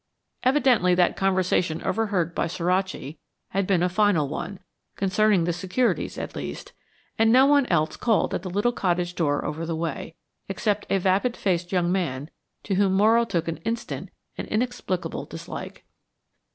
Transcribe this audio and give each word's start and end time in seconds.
Evidently 0.41 0.95
that 0.95 1.15
conversation 1.15 1.79
overheard 1.83 2.33
by 2.33 2.47
Suraci 2.47 3.19
had 3.49 3.67
been 3.67 3.83
a 3.83 3.87
final 3.87 4.27
one, 4.27 4.59
concerning 4.95 5.43
the 5.43 5.53
securities 5.53 6.17
at 6.17 6.35
least, 6.35 6.73
and 7.19 7.31
no 7.31 7.45
one 7.45 7.67
else 7.67 7.97
called 7.97 8.33
at 8.33 8.41
the 8.41 8.49
little 8.49 8.71
cottage 8.71 9.13
door 9.13 9.45
over 9.45 9.63
the 9.63 9.75
way, 9.75 10.15
except 10.49 10.87
a 10.91 10.97
vapid 10.97 11.37
faced 11.37 11.71
young 11.71 11.91
man 11.91 12.31
to 12.63 12.73
whom 12.73 12.93
Morrow 12.93 13.25
took 13.25 13.47
an 13.47 13.57
instant 13.57 14.09
and 14.39 14.47
inexplicable 14.47 15.25
dislike. 15.25 15.85